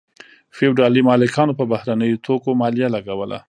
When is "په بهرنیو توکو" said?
1.59-2.51